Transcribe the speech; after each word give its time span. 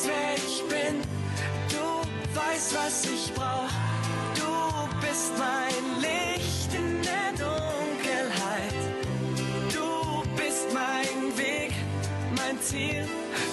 weißt, 0.00 0.08
wer 0.08 0.34
ich 0.36 0.62
bin. 0.68 1.02
Du 1.68 2.38
weißt, 2.38 2.74
was 2.74 3.04
ich 3.04 3.32
brauch. 3.34 3.70
Du 4.34 4.88
bist 5.00 5.32
mein 5.38 6.00
Licht 6.00 6.74
in 6.74 7.02
der 7.02 7.32
Dunkelheit. 7.32 8.74
Du 9.72 10.22
bist 10.36 10.72
mein 10.72 11.36
Weg, 11.36 11.72
mein 12.36 12.60
Ziel. 12.60 13.06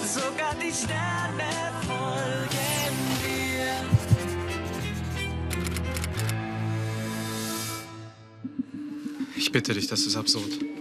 Sogar 0.06 0.54
die 0.54 0.72
Sterne 0.72 1.72
folgen 1.86 2.94
dir. 3.24 3.68
Ich 9.36 9.52
bitte 9.52 9.74
dich, 9.74 9.86
das 9.86 10.06
ist 10.06 10.16
absurd. 10.16 10.77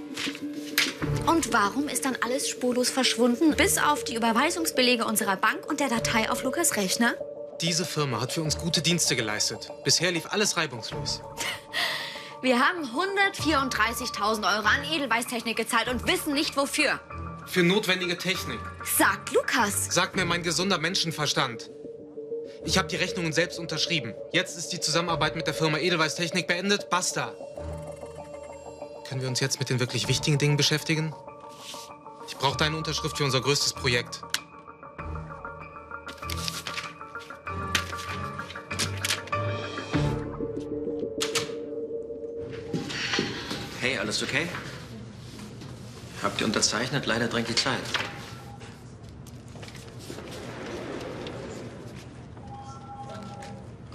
Und 1.27 1.51
warum 1.51 1.89
ist 1.89 2.05
dann 2.05 2.17
alles 2.21 2.47
spurlos 2.47 2.89
verschwunden, 2.89 3.53
bis 3.57 3.77
auf 3.77 4.05
die 4.05 4.15
Überweisungsbelege 4.15 5.03
unserer 5.03 5.35
Bank 5.35 5.67
und 5.67 5.81
der 5.81 5.89
Datei 5.89 6.31
auf 6.31 6.43
Lukas 6.43 6.77
Rechner? 6.77 7.15
Diese 7.59 7.83
Firma 7.83 8.21
hat 8.21 8.31
für 8.31 8.41
uns 8.41 8.57
gute 8.57 8.81
Dienste 8.81 9.17
geleistet. 9.17 9.69
Bisher 9.83 10.09
lief 10.11 10.27
alles 10.29 10.55
reibungslos. 10.55 11.21
Wir 12.41 12.59
haben 12.59 12.85
134.000 12.85 14.55
Euro 14.55 14.67
an 14.67 14.83
Edelweißtechnik 14.89 15.57
gezahlt 15.57 15.89
und 15.89 16.07
wissen 16.07 16.33
nicht 16.33 16.55
wofür. 16.55 16.99
Für 17.45 17.63
notwendige 17.63 18.17
Technik. 18.17 18.59
Sagt 18.97 19.33
Lukas. 19.33 19.93
Sagt 19.93 20.15
mir 20.15 20.23
mein 20.23 20.43
gesunder 20.43 20.77
Menschenverstand. 20.77 21.71
Ich 22.63 22.77
habe 22.77 22.87
die 22.87 22.95
Rechnungen 22.95 23.33
selbst 23.33 23.59
unterschrieben. 23.59 24.13
Jetzt 24.31 24.57
ist 24.57 24.69
die 24.69 24.79
Zusammenarbeit 24.79 25.35
mit 25.35 25.47
der 25.47 25.53
Firma 25.53 25.77
Edelweiß 25.77 26.15
Technik 26.15 26.47
beendet. 26.47 26.89
Basta. 26.89 27.33
Können 29.07 29.21
wir 29.21 29.29
uns 29.29 29.39
jetzt 29.39 29.59
mit 29.59 29.69
den 29.69 29.79
wirklich 29.79 30.09
wichtigen 30.09 30.37
Dingen 30.37 30.57
beschäftigen? 30.57 31.13
Ich 32.27 32.35
brauche 32.35 32.57
deine 32.57 32.75
Unterschrift 32.75 33.17
für 33.17 33.23
unser 33.23 33.39
größtes 33.39 33.71
Projekt. 33.73 34.21
Hey, 43.79 43.97
alles 43.97 44.21
okay? 44.21 44.49
Habt 46.21 46.41
ihr 46.41 46.47
unterzeichnet? 46.47 47.05
Leider 47.05 47.27
drängt 47.27 47.47
die 47.47 47.55
Zeit. 47.55 47.79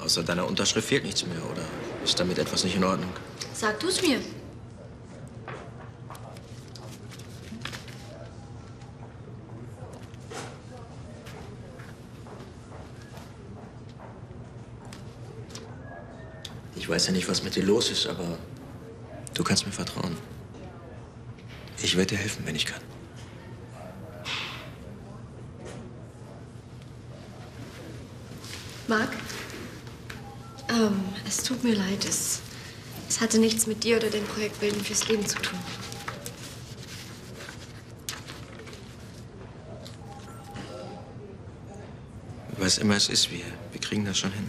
Außer 0.02 0.22
deiner 0.22 0.46
Unterschrift 0.46 0.88
fehlt 0.88 1.04
nichts 1.04 1.26
mehr, 1.26 1.42
oder 1.50 1.64
ist 2.02 2.18
damit 2.18 2.38
etwas 2.38 2.64
nicht 2.64 2.76
in 2.76 2.84
Ordnung? 2.84 3.10
Sag 3.52 3.78
du's 3.78 4.00
mir. 4.00 4.18
Ich 16.76 16.88
weiß 16.88 17.06
ja 17.06 17.12
nicht, 17.12 17.28
was 17.28 17.42
mit 17.42 17.54
dir 17.54 17.64
los 17.64 17.90
ist, 17.90 18.06
aber 18.06 18.38
du 19.34 19.44
kannst 19.44 19.66
mir 19.66 19.72
vertrauen. 19.72 20.16
Ich 21.82 21.96
werde 21.96 22.14
dir 22.14 22.18
helfen, 22.18 22.44
wenn 22.46 22.54
ich 22.54 22.66
kann. 22.66 22.80
Marc? 28.88 29.10
Ähm, 30.68 31.00
es 31.26 31.42
tut 31.42 31.62
mir 31.64 31.74
leid. 31.74 32.04
Es, 32.04 32.40
es 33.08 33.20
hatte 33.20 33.38
nichts 33.38 33.66
mit 33.66 33.84
dir 33.84 33.96
oder 33.96 34.10
dem 34.10 34.24
Projekt 34.24 34.60
Bilden 34.60 34.82
fürs 34.82 35.08
Leben 35.08 35.26
zu 35.26 35.38
tun. 35.38 35.58
Was 42.58 42.78
immer 42.78 42.96
es 42.96 43.08
ist, 43.08 43.30
wir, 43.30 43.44
wir 43.72 43.80
kriegen 43.80 44.04
das 44.04 44.18
schon 44.18 44.32
hin. 44.32 44.48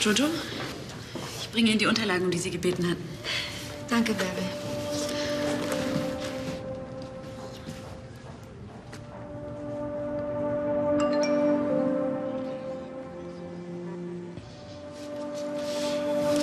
Jojo, 0.00 0.26
ich 1.40 1.50
bringe 1.50 1.70
Ihnen 1.70 1.78
die 1.78 1.86
Unterlagen, 1.86 2.24
um 2.26 2.30
die 2.30 2.38
Sie 2.38 2.50
gebeten 2.50 2.88
hatten. 2.88 3.02
Danke, 3.88 4.14
Bärbel. 4.14 4.44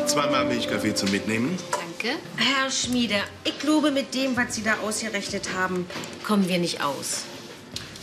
Zweimal 0.05 0.45
Milchkaffee 0.45 0.93
zum 0.93 1.11
Mitnehmen. 1.11 1.57
Danke. 1.71 2.17
Herr 2.35 2.69
Schmieder, 2.69 3.19
ich 3.43 3.57
glaube, 3.59 3.91
mit 3.91 4.13
dem, 4.13 4.35
was 4.35 4.55
Sie 4.55 4.63
da 4.63 4.75
ausgerechnet 4.79 5.53
haben, 5.53 5.87
kommen 6.23 6.47
wir 6.49 6.57
nicht 6.57 6.81
aus. 6.81 7.23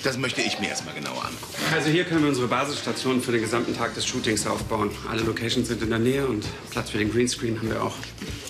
Das 0.02 0.18
möchte 0.18 0.40
ich 0.40 0.58
mir 0.58 0.68
erst 0.68 0.84
mal 0.84 0.94
genauer 0.94 1.24
angucken. 1.24 1.54
Also 1.72 1.88
hier 1.88 2.04
können 2.04 2.22
wir 2.22 2.28
unsere 2.28 2.48
Basisstation 2.48 3.22
für 3.22 3.32
den 3.32 3.40
gesamten 3.40 3.76
Tag 3.76 3.94
des 3.94 4.04
Shootings 4.04 4.46
aufbauen. 4.46 4.90
Alle 5.08 5.22
Locations 5.22 5.68
sind 5.68 5.80
in 5.82 5.90
der 5.90 6.00
Nähe 6.00 6.26
und 6.26 6.44
Platz 6.70 6.90
für 6.90 6.98
den 6.98 7.12
Greenscreen 7.12 7.58
haben 7.58 7.70
wir 7.70 7.82
auch. 7.82 7.94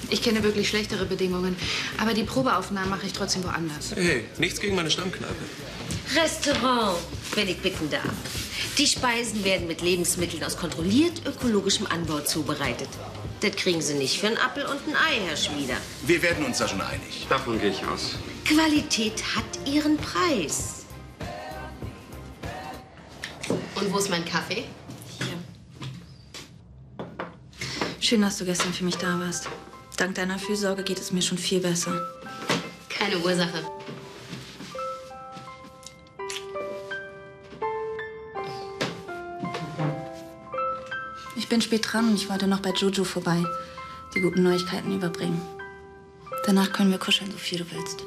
Ich 0.09 0.23
kenne 0.23 0.43
wirklich 0.43 0.69
schlechtere 0.69 1.05
Bedingungen. 1.05 1.57
Aber 1.99 2.15
die 2.15 2.25
Probeaufnahmen 2.25 2.91
mache 2.91 3.07
ich 3.07 3.13
trotzdem 3.13 3.45
woanders. 3.45 3.93
Hey, 3.95 4.25
nichts 4.39 4.61
gegen 4.61 4.77
meine 4.77 4.91
Stammkneipe. 4.91 5.35
Restaurant, 6.15 6.99
wenn 7.35 7.49
ich 7.49 7.59
bitten 7.59 7.91
darf. 7.91 8.03
Die 8.79 8.87
Speisen 8.87 9.45
werden 9.45 9.67
mit 9.67 9.83
Lebensmitteln 9.83 10.43
aus 10.45 10.57
kontrolliert 10.57 11.23
ökologischem 11.27 11.87
Anbau 11.87 12.21
zubereitet. 12.21 12.89
Das 13.41 13.57
kriegen 13.57 13.83
Sie 13.83 13.95
nicht 13.95 14.21
für 14.21 14.29
einen 14.29 14.37
Appel 14.39 14.65
und 14.65 14.79
ein 14.87 14.95
Ei, 14.95 15.21
Herr 15.27 15.37
Schmieder. 15.37 15.75
Wir 16.07 16.23
werden 16.23 16.45
uns 16.45 16.59
da 16.59 16.69
schon 16.69 16.81
einig. 16.81 17.27
Davon 17.29 17.61
gehe 17.61 17.71
ich 17.71 17.85
aus. 17.87 18.17
Qualität 18.45 19.23
hat 19.35 19.45
ihren 19.67 19.97
Preis. 19.97 20.82
Und 23.83 23.93
wo 23.93 23.99
ist 23.99 24.11
mein 24.11 24.25
Kaffee? 24.25 24.65
Schön, 27.99 28.23
dass 28.23 28.39
du 28.39 28.45
gestern 28.45 28.73
für 28.73 28.85
mich 28.85 28.97
da 28.97 29.19
warst. 29.19 29.49
Dank 29.97 30.15
deiner 30.15 30.39
Fürsorge 30.39 30.85
geht 30.85 31.01
es 31.01 31.11
mir 31.11 31.23
schon 31.23 31.37
viel 31.37 31.59
besser. 31.59 32.01
Keine 32.89 33.19
Ursache. 33.19 33.65
Ich 41.35 41.49
bin 41.49 41.61
spät 41.61 41.85
dran 41.93 42.09
und 42.09 42.15
ich 42.15 42.31
wollte 42.31 42.47
noch 42.47 42.61
bei 42.61 42.71
Jojo 42.71 43.03
vorbei, 43.03 43.43
die 44.15 44.21
guten 44.21 44.45
Neuigkeiten 44.45 44.95
überbringen. 44.95 45.43
Danach 46.47 46.73
können 46.73 46.93
wir 46.93 46.99
kuscheln, 46.99 47.33
so 47.33 47.39
viel 47.39 47.59
du 47.59 47.65
willst. 47.73 48.05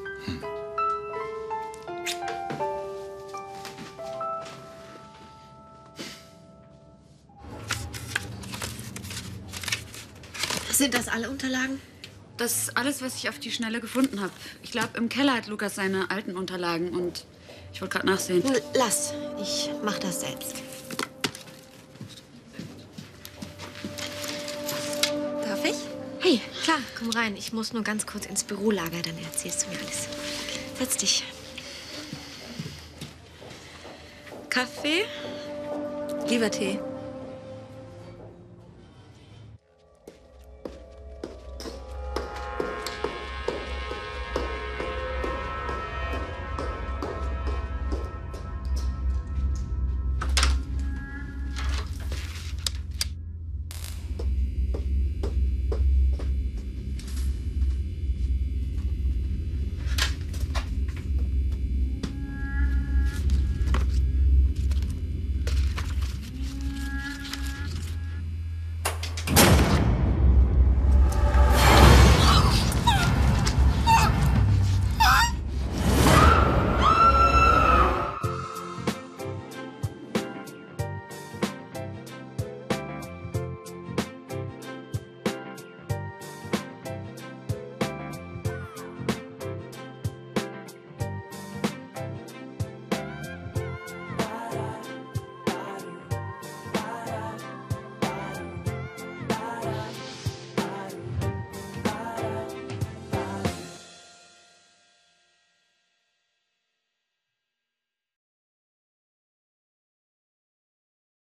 Sind 10.77 10.93
das 10.93 11.07
alle 11.07 11.29
Unterlagen? 11.29 11.79
Das 12.37 12.57
ist 12.63 12.77
alles, 12.77 13.01
was 13.01 13.15
ich 13.15 13.29
auf 13.29 13.39
die 13.39 13.49
Schnelle 13.51 13.79
gefunden 13.79 14.19
habe. 14.19 14.31
Ich 14.61 14.71
glaube, 14.71 14.89
im 14.97 15.07
Keller 15.07 15.33
hat 15.35 15.47
Lukas 15.47 15.75
seine 15.75 16.11
alten 16.11 16.35
Unterlagen 16.35 16.89
und 16.89 17.23
ich 17.71 17.81
wollte 17.81 17.93
gerade 17.93 18.07
nachsehen. 18.07 18.43
L- 18.43 18.61
Lass, 18.73 19.13
ich 19.41 19.69
mach 19.83 19.97
das 19.99 20.19
selbst. 20.21 20.55
Darf 25.43 25.63
ich? 25.63 25.75
Hey, 26.19 26.41
klar, 26.63 26.79
komm 26.99 27.09
rein. 27.11 27.37
Ich 27.37 27.53
muss 27.53 27.71
nur 27.71 27.83
ganz 27.83 28.05
kurz 28.05 28.25
ins 28.25 28.43
Bürolager, 28.43 29.01
dann 29.01 29.17
erzählst 29.23 29.63
du 29.65 29.69
mir 29.69 29.77
alles. 29.79 30.09
Setz 30.77 30.97
dich. 30.97 31.23
Kaffee? 34.49 35.05
Lieber 36.27 36.51
Tee. 36.51 36.79